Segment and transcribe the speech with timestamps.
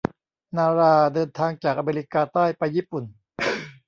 [0.57, 3.03] นาราเดินทางจากอเมริกาใต้ไปญี่ปุ่น